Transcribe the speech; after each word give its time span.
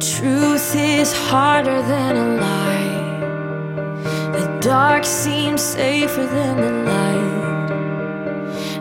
Truth 0.00 0.76
is 0.76 1.12
harder 1.12 1.82
than 1.82 2.16
a 2.16 2.28
lie. 2.40 3.02
The 4.32 4.58
dark 4.60 5.04
seems 5.04 5.60
safer 5.60 6.24
than 6.26 6.56
the 6.56 6.72
light. 6.90 7.70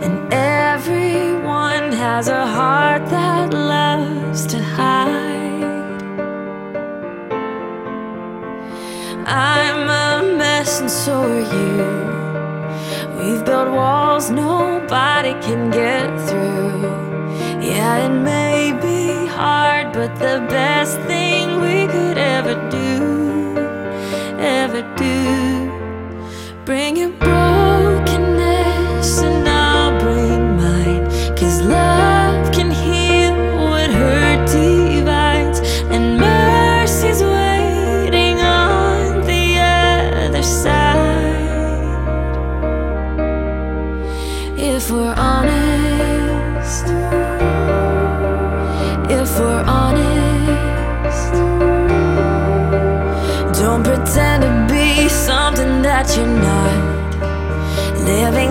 And 0.04 0.34
everyone 0.34 1.92
has 1.92 2.28
a 2.28 2.46
heart 2.46 3.06
that 3.08 3.54
loves 3.54 4.46
to 4.48 4.62
hide. 4.62 6.02
I'm 9.28 9.90
a 9.90 10.38
mess, 10.38 10.80
and 10.82 10.92
so 10.92 11.24
are 11.24 11.40
you. 11.40 12.21
We've 13.22 13.46
built 13.46 13.70
walls 13.70 14.32
nobody 14.32 15.34
can 15.46 15.70
get 15.70 16.10
through. 16.28 16.82
Yeah, 17.62 18.08
it 18.08 18.10
may 18.10 18.72
be 18.82 19.28
hard, 19.28 19.94
but 19.94 20.16
the 20.16 20.44
best 20.50 21.00
thing 21.02 21.31
we're 44.92 45.14
honest, 45.16 46.86
if 49.10 49.40
we're 49.40 49.64
honest, 49.66 51.32
don't 53.58 53.84
pretend 53.84 54.44
to 54.44 54.68
be 54.74 55.08
something 55.08 55.82
that 55.82 56.14
you're 56.18 56.28
not. 56.28 56.92
Living 58.04 58.51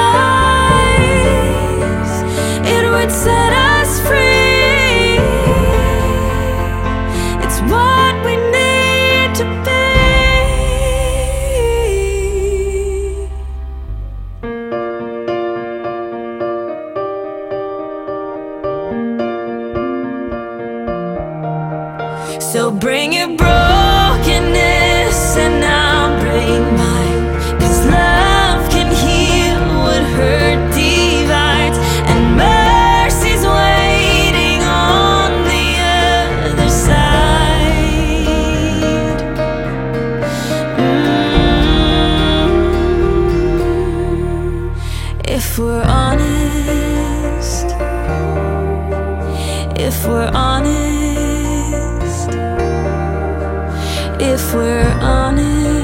So 22.41 22.71
bring 22.71 23.13
your 23.13 23.27
brokenness 23.37 25.37
and 25.37 25.63
I'll 25.63 26.19
bring 26.19 26.63
mine. 26.75 27.37
Cause 27.61 27.85
love 27.85 28.67
can 28.69 28.91
heal 28.93 29.61
what 29.83 30.03
hurt 30.17 30.73
divides, 30.73 31.77
and 32.09 32.35
mercy's 32.35 33.45
waiting 33.45 34.61
on 34.63 35.43
the 35.45 35.77
other 36.49 36.69
side. 36.69 36.97
Mm. 44.51 44.75
If 45.23 45.57
we're 45.57 45.83
honest, 45.83 47.67
if 49.79 50.05
we're 50.05 50.29
honest, 50.33 50.90
if 54.21 54.53
we're 54.53 54.87
honest. 55.01 55.80